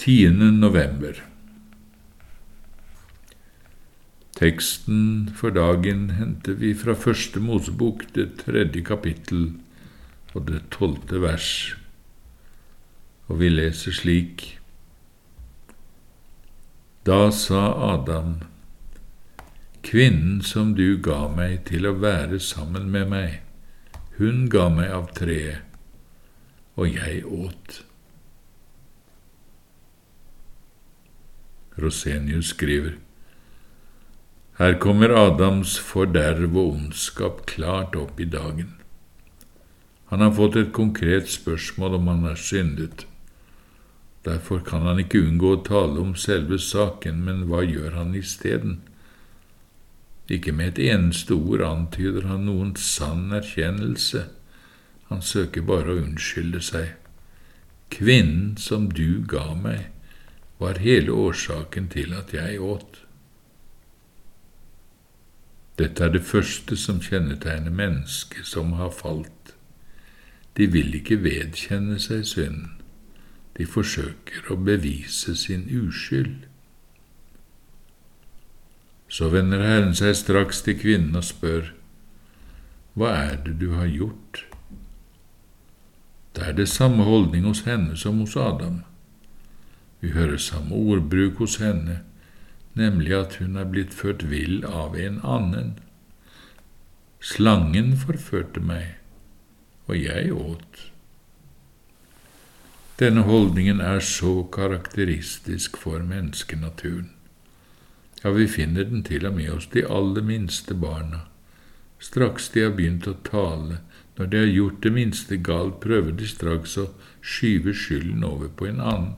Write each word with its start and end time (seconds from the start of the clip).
10. 0.00 0.30
november 0.60 1.12
Teksten 4.32 5.28
for 5.36 5.52
dagen 5.52 6.06
henter 6.16 6.56
vi 6.56 6.70
fra 6.74 6.94
Første 6.96 7.40
Mosebok, 7.40 8.06
det 8.14 8.38
tredje 8.40 8.80
kapittel 8.80 9.42
og 10.32 10.46
det 10.48 10.62
tolvte 10.72 11.20
vers, 11.20 11.50
og 13.28 13.42
vi 13.42 13.50
leser 13.52 13.98
slik 13.98 14.46
Da 17.04 17.28
sa 17.28 17.66
Adam, 17.90 18.38
Kvinnen 19.84 20.40
som 20.40 20.72
du 20.80 20.96
ga 20.96 21.26
meg 21.28 21.66
til 21.68 21.84
å 21.84 21.92
være 22.00 22.40
sammen 22.40 22.88
med 22.96 23.12
meg, 23.12 23.38
hun 24.16 24.48
ga 24.48 24.70
meg 24.72 24.96
av 24.96 25.12
treet, 25.20 25.60
og 26.80 26.88
jeg 26.88 27.20
åt. 27.28 27.82
Rosenius 31.80 32.52
skriver 32.54 32.98
Her 34.58 34.76
kommer 34.78 35.14
Adams 35.16 35.78
forderv 35.78 36.56
og 36.56 36.74
ondskap 36.74 37.46
klart 37.46 37.96
opp 37.96 38.20
i 38.20 38.28
dagen. 38.28 38.74
Han 40.10 40.20
har 40.20 40.34
fått 40.36 40.56
et 40.58 40.72
konkret 40.76 41.30
spørsmål 41.30 41.96
om 42.00 42.08
han 42.10 42.24
har 42.26 42.36
syndet. 42.36 43.06
Derfor 44.24 44.60
kan 44.66 44.82
han 44.84 44.98
ikke 45.00 45.22
unngå 45.22 45.54
å 45.54 45.62
tale 45.64 46.02
om 46.02 46.16
selve 46.18 46.58
saken, 46.60 47.22
men 47.24 47.46
hva 47.48 47.62
gjør 47.64 47.94
han 47.96 48.16
isteden? 48.18 48.80
Ikke 50.30 50.52
med 50.52 50.74
et 50.74 50.90
eneste 50.92 51.34
ord 51.34 51.62
antyder 51.66 52.26
han 52.30 52.44
noen 52.46 52.74
sann 52.78 53.32
erkjennelse, 53.34 54.26
han 55.10 55.22
søker 55.26 55.64
bare 55.66 55.94
å 55.94 56.02
unnskylde 56.04 56.60
seg. 56.62 56.92
Kvinnen 57.90 58.54
som 58.60 58.86
du 58.94 59.24
ga 59.26 59.48
meg, 59.58 59.88
var 60.60 60.78
hele 60.78 61.12
årsaken 61.12 61.88
til 61.88 62.12
at 62.14 62.34
jeg 62.36 62.60
åt. 62.60 63.00
Dette 65.80 66.04
er 66.04 66.12
det 66.12 66.26
første 66.28 66.76
som 66.76 67.00
kjennetegner 67.00 67.72
mennesket 67.72 68.44
som 68.46 68.74
har 68.76 68.92
falt. 68.92 69.54
De 70.56 70.66
vil 70.68 70.92
ikke 70.98 71.22
vedkjenne 71.24 71.96
seg 72.02 72.26
synden. 72.28 72.74
De 73.56 73.64
forsøker 73.66 74.52
å 74.52 74.58
bevise 74.60 75.32
sin 75.36 75.64
uskyld. 75.72 76.44
Så 79.08 79.30
vender 79.32 79.64
Herren 79.64 79.96
seg 79.96 80.12
straks 80.16 80.60
til 80.66 80.76
kvinnen 80.80 81.16
og 81.16 81.24
spør, 81.24 81.72
Hva 82.94 83.10
er 83.16 83.40
det 83.46 83.56
du 83.60 83.70
har 83.78 83.88
gjort? 83.88 84.44
Det 86.36 86.44
er 86.46 86.52
det 86.52 86.68
samme 86.68 87.04
holdning 87.08 87.46
hos 87.48 87.64
henne 87.64 87.96
som 87.96 88.20
hos 88.20 88.36
Adam. 88.36 88.82
Vi 90.00 90.12
hører 90.16 90.36
samme 90.40 90.74
ordbruk 90.74 91.38
hos 91.42 91.58
henne, 91.60 92.00
nemlig 92.74 93.14
at 93.16 93.36
hun 93.40 93.56
er 93.60 93.68
blitt 93.68 93.94
ført 93.94 94.24
vill 94.30 94.64
av 94.64 94.96
en 94.96 95.20
annen. 95.24 95.74
Slangen 97.20 97.92
forførte 98.00 98.62
meg, 98.64 98.96
og 99.86 99.98
jeg 100.00 100.32
åt. 100.32 100.86
Denne 103.00 103.24
holdningen 103.24 103.80
er 103.80 104.00
så 104.04 104.42
karakteristisk 104.52 105.76
for 105.80 106.04
menneskenaturen. 106.04 107.10
Ja, 108.24 108.30
vi 108.36 108.46
finner 108.48 108.84
den 108.84 109.02
til 109.04 109.24
og 109.26 109.36
med 109.36 109.48
hos 109.48 109.66
de 109.72 109.86
aller 109.88 110.22
minste 110.22 110.74
barna. 110.76 111.22
Straks 112.00 112.48
de 112.52 112.64
har 112.64 112.74
begynt 112.76 113.08
å 113.08 113.16
tale, 113.24 113.80
når 114.18 114.26
de 114.26 114.42
har 114.42 114.52
gjort 114.52 114.82
det 114.84 114.92
minste 114.92 115.36
galt, 115.36 115.80
prøver 115.80 116.12
de 116.12 116.28
straks 116.28 116.76
å 116.80 116.90
skyve 117.20 117.72
skylden 117.76 118.24
over 118.24 118.52
på 118.52 118.68
en 118.68 118.80
annen. 118.80 119.16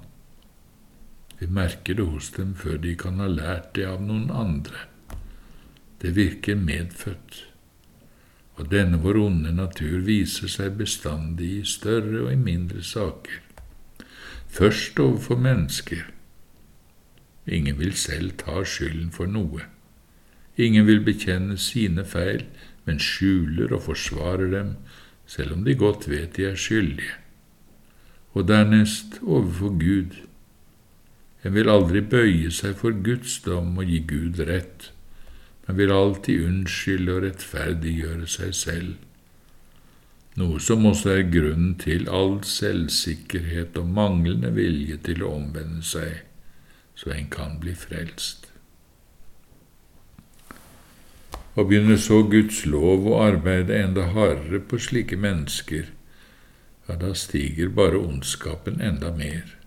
Vi 1.42 1.48
merker 1.50 1.94
det 1.98 2.04
hos 2.06 2.28
dem 2.36 2.52
før 2.54 2.76
de 2.78 2.92
kan 2.94 3.16
ha 3.18 3.26
lært 3.26 3.72
det 3.74 3.82
av 3.90 4.02
noen 4.06 4.28
andre. 4.30 4.84
Det 5.98 6.12
virker 6.14 6.54
medfødt, 6.54 7.40
og 8.54 8.70
denne 8.70 9.00
vår 9.02 9.18
onde 9.24 9.50
natur 9.56 10.04
viser 10.06 10.52
seg 10.54 10.78
bestandig 10.78 11.50
i 11.56 11.66
større 11.66 12.28
og 12.28 12.30
i 12.30 12.38
mindre 12.38 12.84
saker. 12.86 13.42
Først 14.54 15.02
overfor 15.02 15.42
mennesker. 15.42 16.06
Ingen 17.50 17.80
vil 17.82 17.98
selv 17.98 18.38
ta 18.38 18.62
skylden 18.62 19.10
for 19.10 19.26
noe. 19.26 19.66
Ingen 20.54 20.86
vil 20.86 21.02
bekjenne 21.02 21.58
sine 21.58 22.06
feil, 22.06 22.46
men 22.86 23.02
skjuler 23.02 23.74
og 23.74 23.88
forsvarer 23.90 24.54
dem, 24.54 24.76
selv 25.26 25.58
om 25.58 25.66
de 25.66 25.74
godt 25.74 26.06
vet 26.06 26.36
de 26.38 26.52
er 26.54 26.54
skyldige. 26.54 27.16
Og 28.30 28.46
dernest 28.46 29.18
overfor 29.26 29.74
Gud 29.82 30.22
en 31.42 31.54
vil 31.56 31.70
aldri 31.70 32.02
bøye 32.06 32.50
seg 32.54 32.76
for 32.78 32.94
Guds 33.06 33.40
dom 33.46 33.74
og 33.78 33.88
gi 33.90 34.02
Gud 34.06 34.40
rett, 34.46 34.90
men 35.66 35.78
vil 35.78 35.94
alltid 35.94 36.44
unnskylde 36.46 37.16
og 37.16 37.24
rettferdiggjøre 37.26 38.28
seg 38.30 38.54
selv, 38.54 38.92
noe 40.38 40.60
som 40.64 40.86
også 40.88 41.10
er 41.12 41.26
grunnen 41.28 41.74
til 41.80 42.06
all 42.08 42.38
selvsikkerhet 42.46 43.76
og 43.76 43.90
manglende 43.98 44.52
vilje 44.56 44.96
til 45.08 45.24
å 45.26 45.34
omvende 45.36 45.82
seg, 45.84 46.22
så 46.96 47.12
en 47.12 47.28
kan 47.32 47.58
bli 47.60 47.74
frelst. 47.76 48.48
Og 51.52 51.68
begynner 51.68 51.98
så 52.00 52.22
Guds 52.32 52.62
lov 52.64 53.04
å 53.10 53.18
arbeide 53.26 53.76
enda 53.76 54.06
hardere 54.14 54.62
på 54.64 54.80
slike 54.80 55.18
mennesker, 55.20 55.90
ja, 56.88 56.96
da 56.96 57.12
stiger 57.14 57.68
bare 57.68 58.00
ondskapen 58.00 58.80
enda 58.80 59.12
mer. 59.14 59.61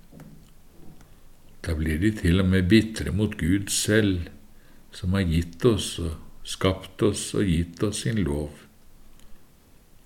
Da 1.66 1.74
blir 1.74 1.98
de 2.00 2.12
til 2.14 2.44
og 2.44 2.50
med 2.52 2.70
bitre 2.70 3.12
mot 3.12 3.34
Gud 3.38 3.72
selv, 3.74 4.28
som 4.94 5.16
har 5.18 5.26
gitt 5.26 5.66
oss 5.66 5.96
og 6.00 6.14
skapt 6.46 7.02
oss 7.04 7.32
og 7.34 7.50
gitt 7.50 7.82
oss 7.84 8.04
sin 8.06 8.22
lov. 8.22 8.54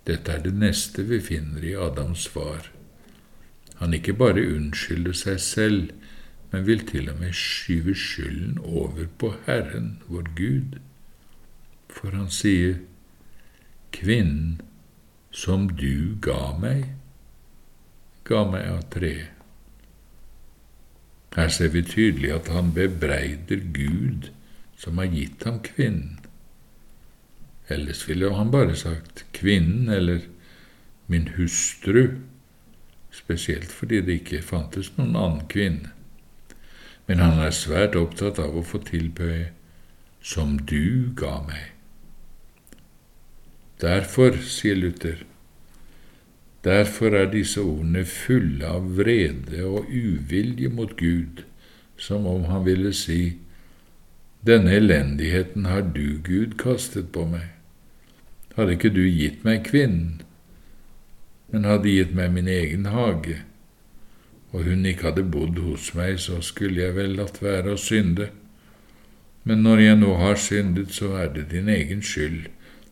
Dette 0.08 0.32
er 0.32 0.46
det 0.46 0.56
neste 0.56 1.04
vi 1.06 1.20
finner 1.22 1.66
i 1.66 1.76
Adams 1.76 2.30
svar. 2.30 2.72
Han 3.80 3.94
ikke 3.94 4.16
bare 4.18 4.46
unnskylder 4.56 5.16
seg 5.16 5.40
selv, 5.44 5.92
men 6.52 6.66
vil 6.66 6.82
til 6.88 7.12
og 7.12 7.20
med 7.20 7.36
skyve 7.38 7.94
skylden 7.96 8.58
over 8.64 9.06
på 9.22 9.34
Herren, 9.46 10.00
vår 10.08 10.32
Gud. 10.36 10.80
For 11.92 12.16
han 12.16 12.32
sier, 12.34 12.80
Kvinnen 13.94 14.62
som 15.32 15.68
du 15.78 16.16
ga 16.22 16.54
meg, 16.62 16.86
ga 18.26 18.46
meg 18.50 18.66
av 18.70 18.84
treet. 18.94 19.39
Her 21.40 21.48
ser 21.48 21.70
vi 21.72 21.82
tydelig 21.82 22.34
at 22.36 22.50
han 22.52 22.74
bebreider 22.76 23.62
Gud 23.74 24.28
som 24.80 24.98
har 25.00 25.08
gitt 25.14 25.46
ham 25.48 25.62
kvinnen. 25.64 26.18
Ellers 27.72 28.02
ville 28.10 28.34
han 28.36 28.52
bare 28.52 28.76
sagt 28.76 29.24
kvinnen 29.34 29.88
eller 29.94 30.26
min 31.08 31.30
hustru, 31.38 32.18
spesielt 33.12 33.72
fordi 33.72 34.02
det 34.02 34.18
ikke 34.20 34.42
fantes 34.44 34.92
noen 34.98 35.16
annen 35.16 35.48
kvinne. 35.48 35.94
Men 37.08 37.24
han 37.24 37.40
er 37.40 37.56
svært 37.56 37.96
opptatt 37.96 38.42
av 38.44 38.58
å 38.60 38.66
få 38.66 38.84
tilbøye 38.90 39.54
som 40.22 40.58
du 40.60 41.14
ga 41.16 41.38
meg. 41.48 41.72
Derfor, 43.80 44.36
sier 44.44 44.76
Luther, 44.76 45.24
Derfor 46.64 47.16
er 47.16 47.30
disse 47.32 47.62
ordene 47.62 48.04
fulle 48.06 48.68
av 48.68 48.88
vrede 48.98 49.62
og 49.64 49.88
uvilje 49.88 50.70
mot 50.70 50.92
Gud, 51.00 51.46
som 51.98 52.26
om 52.28 52.50
han 52.52 52.66
ville 52.66 52.94
si, 52.94 53.38
Denne 54.48 54.72
elendigheten 54.72 55.66
har 55.66 55.82
du, 55.82 56.20
Gud, 56.24 56.54
kastet 56.58 57.10
på 57.12 57.26
meg. 57.28 57.50
Hadde 58.56 58.78
ikke 58.78 58.92
du 58.96 59.02
gitt 59.04 59.44
meg 59.44 59.66
kvinnen, 59.68 60.22
men 61.52 61.68
hadde 61.68 61.92
gitt 61.92 62.14
meg 62.16 62.32
min 62.32 62.48
egen 62.48 62.88
hage, 62.88 63.42
og 64.54 64.64
hun 64.64 64.88
ikke 64.88 65.10
hadde 65.10 65.26
bodd 65.28 65.60
hos 65.60 65.92
meg, 65.96 66.22
så 66.24 66.40
skulle 66.40 66.80
jeg 66.86 66.96
vel 66.96 67.20
latt 67.20 67.42
være 67.44 67.76
å 67.76 67.82
synde. 67.84 68.30
Men 69.44 69.60
når 69.68 69.84
jeg 69.84 70.00
nå 70.00 70.16
har 70.24 70.40
syndet, 70.40 70.96
så 70.96 71.12
er 71.20 71.36
det 71.36 71.50
din 71.52 71.68
egen 71.76 72.00
skyld, 72.00 72.48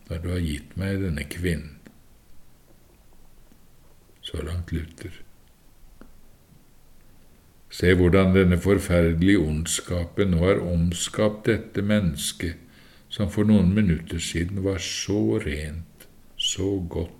da 0.08 0.20
du 0.20 0.28
har 0.34 0.44
gitt 0.44 0.76
meg 0.76 1.00
denne 1.00 1.24
kvinnen 1.32 1.77
så 4.28 4.42
langt 4.44 4.72
Luther. 4.72 5.12
Se 7.70 7.94
hvordan 7.94 8.34
denne 8.36 8.58
forferdelige 8.60 9.40
ondskapen 9.40 10.32
nå 10.32 10.42
har 10.44 10.60
omskapt 10.64 11.46
dette 11.48 11.84
mennesket 11.84 12.56
som 13.12 13.30
for 13.32 13.48
noen 13.48 13.70
minutter 13.76 14.20
siden 14.20 14.62
var 14.64 14.80
så 14.84 15.38
rent, 15.44 16.08
så 16.36 16.68
godt. 16.90 17.14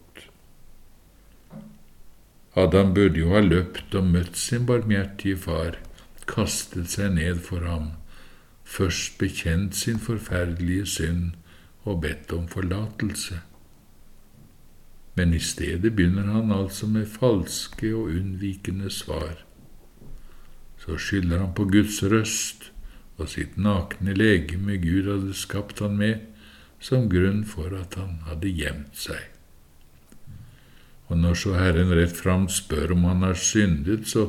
Adam 2.57 2.93
burde 2.95 3.21
jo 3.23 3.33
ha 3.33 3.43
løpt 3.45 3.95
og 3.97 4.09
møtt 4.13 4.37
sin 4.37 4.67
barmhjertige 4.69 5.37
far, 5.41 5.79
kastet 6.29 6.93
seg 6.93 7.15
ned 7.17 7.41
for 7.45 7.65
ham, 7.65 7.93
først 8.65 9.17
bekjent 9.21 9.77
sin 9.77 10.01
forferdelige 10.03 10.89
synd 10.99 11.37
og 11.89 12.03
bedt 12.05 12.35
om 12.37 12.49
forlatelse 12.53 13.41
men 15.19 15.35
i 15.35 15.41
stedet 15.43 15.91
begynner 15.97 16.31
han 16.31 16.53
altså 16.55 16.87
med 16.87 17.09
falske 17.11 17.91
og 17.95 18.15
unnvikende 18.15 18.91
svar. 18.91 19.45
så 20.79 20.97
skylder 20.97 21.39
han 21.43 21.55
på 21.55 21.65
Guds 21.65 22.03
røst 22.03 22.69
og 23.19 23.29
sitt 23.29 23.57
nakne 23.59 24.15
legeme 24.15 24.77
Gud 24.79 25.11
hadde 25.11 25.35
skapt 25.35 25.83
han 25.83 25.97
med, 25.99 26.21
som 26.81 27.09
grunn 27.11 27.43
for 27.45 27.75
at 27.75 27.99
han 27.99 28.21
hadde 28.29 28.53
gjemt 28.55 28.95
seg. 28.95 29.19
Og 31.09 31.19
når 31.19 31.35
så 31.43 31.57
Herren 31.59 31.91
rett 31.99 32.15
fram 32.15 32.47
spør 32.53 32.95
om 32.95 33.09
han 33.09 33.27
har 33.27 33.35
syndet, 33.35 34.07
så 34.07 34.29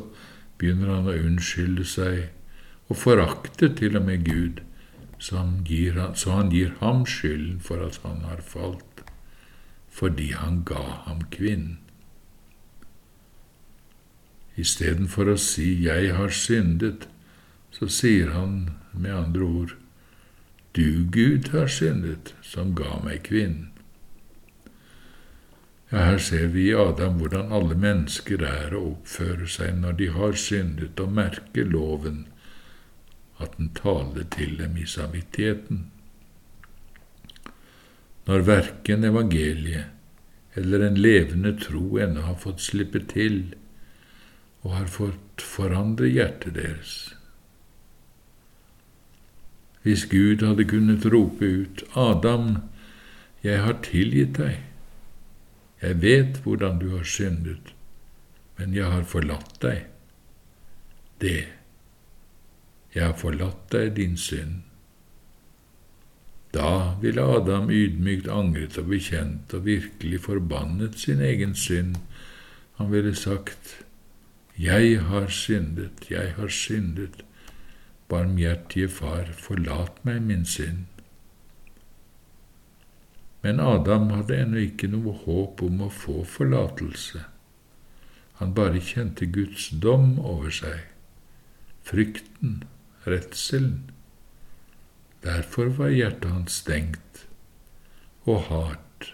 begynner 0.57 0.95
han 0.95 1.11
å 1.11 1.17
unnskylde 1.21 1.85
seg 1.85 2.89
og 2.89 2.97
forakter 2.97 3.75
til 3.77 3.99
og 3.99 4.09
med 4.09 4.25
Gud, 4.25 4.63
så 5.21 5.43
han 5.43 6.49
gir 6.49 6.73
ham 6.81 7.05
skylden 7.05 7.59
for 7.61 7.85
at 7.85 8.01
han 8.07 8.23
har 8.25 8.41
falt, 8.41 8.88
fordi 9.89 10.31
han 10.31 10.63
ga 10.65 10.83
ham 11.05 11.21
kvinnen. 11.31 11.77
Istedenfor 14.59 15.33
å 15.33 15.37
si 15.37 15.83
'jeg 15.83 16.15
har 16.15 16.29
syndet', 16.29 17.07
så 17.71 17.87
sier 17.87 18.31
han 18.31 18.69
med 18.93 19.15
andre 19.15 19.43
ord 19.43 19.75
'du, 20.73 21.05
Gud, 21.11 21.49
har 21.49 21.67
syndet, 21.67 22.35
som 22.41 22.75
ga 22.75 22.99
meg 23.03 23.23
kvinnen'. 23.23 23.69
Ja, 25.91 25.97
her 25.97 26.17
ser 26.17 26.47
vi 26.47 26.67
i 26.69 26.75
Adam 26.75 27.17
hvordan 27.17 27.51
alle 27.51 27.75
mennesker 27.75 28.43
er 28.45 28.75
og 28.77 28.91
oppfører 28.91 29.47
seg 29.49 29.79
når 29.81 29.91
de 29.91 30.09
har 30.13 30.35
syndet, 30.37 30.99
og 30.99 31.11
merker 31.11 31.65
loven, 31.65 32.27
at 33.39 33.57
den 33.57 33.71
taler 33.73 34.27
til 34.29 34.57
dem 34.59 34.77
i 34.77 34.85
samvittigheten. 34.85 35.91
Når 38.29 38.43
verken 38.45 39.07
evangeliet 39.07 39.89
eller 40.59 40.83
en 40.85 40.97
levende 41.01 41.55
tro 41.57 41.97
ennå 41.97 42.27
har 42.27 42.35
fått 42.37 42.61
slippe 42.61 43.01
til 43.09 43.39
og 44.61 44.75
har 44.75 44.89
fått 44.91 45.41
forandre 45.41 46.09
hjertet 46.11 46.57
deres. 46.57 46.93
Hvis 49.81 50.05
Gud 50.11 50.43
hadde 50.45 50.67
kunnet 50.67 51.07
rope 51.09 51.45
ut, 51.45 51.83
Adam, 51.97 52.57
jeg 53.41 53.63
har 53.63 53.79
tilgitt 53.87 54.35
deg, 54.37 54.59
jeg 55.81 56.01
vet 56.03 56.41
hvordan 56.43 56.81
du 56.81 56.89
har 56.97 57.07
syndet, 57.07 57.71
men 58.59 58.75
jeg 58.75 58.91
har 58.91 59.07
forlatt 59.07 59.61
deg. 59.63 59.85
Det, 61.23 61.47
jeg 62.93 63.05
har 63.05 63.15
forlatt 63.17 63.71
deg 63.71 63.95
din 63.95 64.19
synd. 64.19 64.68
Da 66.53 66.97
ville 67.01 67.21
Adam 67.21 67.69
ydmykt 67.69 68.27
angret 68.27 68.77
og 68.81 68.89
bekjent 68.89 69.53
og 69.53 69.65
virkelig 69.65 70.21
forbannet 70.25 70.97
sin 70.97 71.21
egen 71.21 71.55
synd. 71.55 71.95
Han 72.79 72.91
ville 72.91 73.15
sagt, 73.15 73.85
Jeg 74.57 75.01
har 75.01 75.27
syndet, 75.27 76.09
jeg 76.09 76.33
har 76.37 76.47
syndet. 76.47 77.23
Barmhjertige 78.09 78.89
Far, 78.89 79.29
forlat 79.37 80.05
meg 80.05 80.21
min 80.21 80.45
synd. 80.45 80.87
Men 83.41 83.59
Adam 83.59 84.09
hadde 84.09 84.39
ennå 84.41 84.63
ikke 84.65 84.89
noe 84.91 85.13
håp 85.23 85.61
om 85.63 85.85
å 85.85 85.91
få 85.93 86.23
forlatelse. 86.27 87.21
Han 88.39 88.55
bare 88.55 88.81
kjente 88.83 89.27
Guds 89.31 89.69
dom 89.83 90.17
over 90.19 90.51
seg, 90.51 90.81
frykten, 91.83 92.63
redselen. 93.07 93.91
Derfor 95.23 95.73
var 95.75 95.91
hjertet 95.91 96.31
hans 96.31 96.61
stengt 96.61 97.25
og 98.23 98.45
hardt 98.47 99.09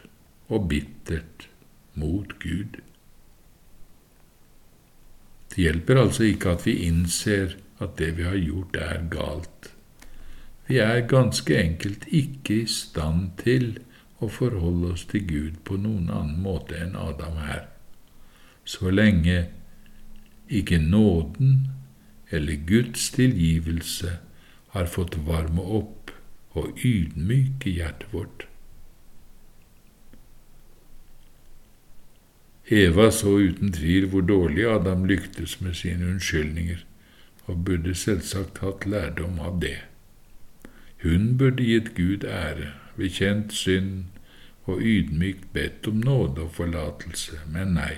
og 0.54 0.68
bittert 0.70 1.48
mot 1.98 2.36
Gud. 2.40 2.82
Det 5.50 5.64
hjelper 5.64 6.02
altså 6.02 6.28
ikke 6.28 6.58
at 6.58 6.66
vi 6.68 6.76
innser 6.86 7.56
at 7.80 7.98
det 8.00 8.12
vi 8.18 8.28
har 8.28 8.38
gjort, 8.38 8.76
er 8.76 9.08
galt. 9.12 9.72
Vi 10.68 10.78
er 10.82 11.08
ganske 11.08 11.58
enkelt 11.58 12.06
ikke 12.08 12.62
i 12.64 12.70
stand 12.70 13.32
til 13.42 13.78
å 14.24 14.30
forholde 14.32 14.94
oss 14.96 15.06
til 15.10 15.26
Gud 15.28 15.60
på 15.68 15.78
noen 15.78 16.10
annen 16.10 16.42
måte 16.44 16.78
enn 16.80 16.96
Adam 16.98 17.38
her, 17.46 17.66
så 18.66 18.90
lenge 18.90 19.46
ikke 20.48 20.80
nåden 20.82 21.68
eller 22.34 22.62
Guds 22.68 23.10
tilgivelse 23.16 24.18
har 24.74 24.90
fått 24.92 25.18
varme 25.28 25.62
opp 25.80 25.95
og 26.56 26.80
ydmyke 26.86 27.70
hjertet 27.70 28.14
vårt. 28.14 28.46
Eva 32.72 33.12
så 33.14 33.36
uten 33.38 33.74
tvil 33.76 34.08
hvor 34.10 34.24
dårlig 34.26 34.66
Adam 34.66 35.04
lyktes 35.06 35.60
med 35.62 35.76
sine 35.78 36.08
unnskyldninger, 36.16 36.80
og 37.46 37.66
burde 37.66 37.94
selvsagt 37.96 38.64
hatt 38.64 38.88
lærdom 38.90 39.38
av 39.40 39.60
det. 39.62 39.78
Hun 41.04 41.36
burde 41.38 41.64
gitt 41.64 41.94
Gud 41.94 42.26
ære 42.26 42.72
bekjent 42.98 43.54
synd 43.54 44.06
og 44.66 44.82
ydmykt 44.82 45.52
bedt 45.54 45.88
om 45.88 46.02
nåde 46.02 46.48
og 46.48 46.56
forlatelse, 46.58 47.44
men 47.52 47.76
nei. 47.78 47.94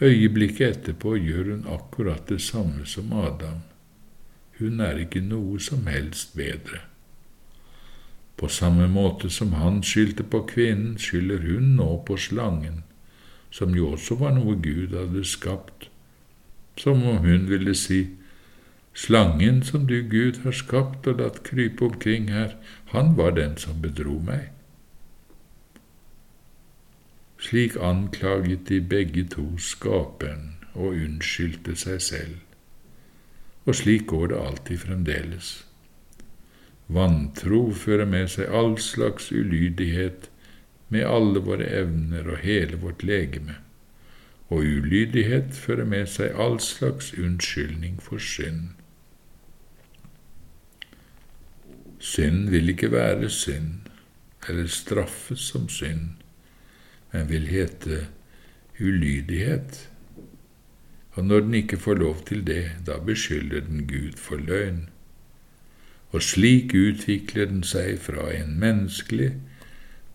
Øyeblikket 0.00 0.66
etterpå 0.68 1.14
gjør 1.16 1.52
hun 1.52 1.64
akkurat 1.70 2.26
det 2.28 2.40
samme 2.42 2.82
som 2.86 3.12
Adam. 3.12 3.62
Hun 4.58 4.80
er 4.80 4.98
ikke 5.06 5.22
noe 5.22 5.60
som 5.60 5.86
helst 5.86 6.34
bedre. 6.36 6.82
På 8.36 8.48
samme 8.48 8.88
måte 8.88 9.30
som 9.30 9.52
han 9.52 9.82
skyldte 9.82 10.22
på 10.22 10.42
kvinnen, 10.50 10.98
skylder 10.98 11.38
hun 11.46 11.74
nå 11.78 12.02
på 12.06 12.16
slangen, 12.20 12.82
som 13.50 13.74
jo 13.76 13.92
også 13.96 14.18
var 14.20 14.36
noe 14.36 14.58
Gud 14.60 14.92
hadde 14.96 15.24
skapt, 15.24 15.88
som 16.76 17.02
om 17.02 17.24
hun 17.24 17.48
ville 17.48 17.74
si, 17.74 18.04
Slangen 18.96 19.62
som 19.62 19.86
du, 19.86 20.02
Gud, 20.08 20.38
har 20.42 20.54
skapt 20.56 21.06
og 21.06 21.18
latt 21.20 21.42
krype 21.44 21.84
omkring 21.84 22.30
her, 22.32 22.54
han 22.94 23.12
var 23.16 23.34
den 23.36 23.58
som 23.60 23.82
bedro 23.82 24.14
meg. 24.24 24.46
Slik 27.36 27.76
anklaget 27.76 28.64
de 28.70 28.80
begge 28.80 29.26
to 29.28 29.44
Skaperen 29.60 30.56
og 30.72 30.96
unnskyldte 30.96 31.76
seg 31.76 32.00
selv. 32.00 32.40
Og 33.68 33.76
slik 33.76 34.06
går 34.08 34.32
det 34.32 34.40
alltid 34.40 34.80
fremdeles. 34.86 35.50
Vantro 36.88 37.72
fører 37.74 38.06
med 38.06 38.30
seg 38.30 38.52
all 38.54 38.76
slags 38.78 39.32
ulydighet 39.34 40.28
med 40.88 41.06
alle 41.06 41.42
våre 41.42 41.66
evner 41.80 42.28
og 42.30 42.44
hele 42.44 42.78
vårt 42.78 43.02
legeme, 43.02 43.56
og 44.48 44.62
ulydighet 44.62 45.50
fører 45.54 45.88
med 45.88 46.06
seg 46.10 46.38
all 46.38 46.60
slags 46.62 47.10
unnskyldning 47.18 47.98
for 48.02 48.22
synd. 48.22 48.76
Synd 51.98 52.52
vil 52.54 52.70
ikke 52.70 52.92
være 52.92 53.30
synd, 53.34 53.90
eller 54.48 54.70
straffes 54.70 55.48
som 55.50 55.66
synd, 55.68 56.20
men 57.10 57.26
vil 57.28 57.48
hete 57.50 58.04
ulydighet. 58.78 59.88
Og 61.16 61.24
når 61.24 61.40
den 61.40 61.54
ikke 61.54 61.80
får 61.80 61.94
lov 61.98 62.20
til 62.28 62.46
det, 62.46 62.70
da 62.86 63.00
beskylder 63.02 63.64
den 63.66 63.88
Gud 63.90 64.20
for 64.20 64.36
løgn. 64.36 64.86
Og 66.16 66.22
slik 66.24 66.72
utvikler 66.72 67.50
den 67.50 67.60
seg 67.66 67.98
fra 68.00 68.30
en 68.32 68.54
menneskelig 68.60 69.34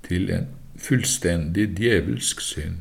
til 0.08 0.32
en 0.34 0.48
fullstendig 0.82 1.68
djevelsk 1.78 2.42
synd. 2.42 2.80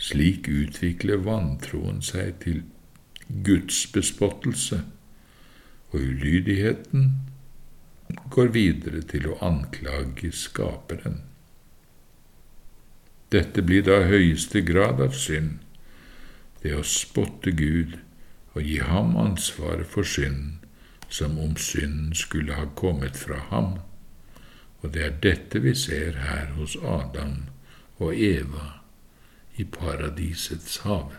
Slik 0.00 0.48
utvikler 0.48 1.20
vantroen 1.26 2.00
seg 2.00 2.38
til 2.40 2.62
Guds 3.44 3.82
bespottelse, 3.92 4.80
og 5.92 6.00
ulydigheten 6.00 7.12
går 8.32 8.50
videre 8.56 9.04
til 9.12 9.28
å 9.28 9.38
anklage 9.44 10.32
Skaperen. 10.32 11.20
Dette 13.28 13.60
blir 13.60 13.84
da 13.84 14.00
høyeste 14.08 14.64
grad 14.64 15.04
av 15.04 15.12
synd, 15.20 15.60
det 16.64 16.72
å 16.78 16.84
spotte 16.86 17.52
Gud 17.52 17.98
og 18.54 18.62
gi 18.64 18.80
ham 18.80 19.18
ansvaret 19.20 19.90
for 19.90 20.08
synden, 20.08 20.63
som 21.14 21.38
om 21.38 21.56
synden 21.56 22.14
skulle 22.14 22.54
ha 22.58 22.66
kommet 22.76 23.16
fra 23.16 23.38
ham. 23.50 23.76
Og 24.82 24.94
det 24.94 25.04
er 25.04 25.20
dette 25.22 25.60
vi 25.62 25.74
ser 25.78 26.18
her 26.18 26.50
hos 26.56 26.74
Adam 26.82 27.36
og 28.02 28.16
Eva 28.18 28.72
i 29.56 29.64
paradisets 29.64 30.80
hav. 30.82 31.12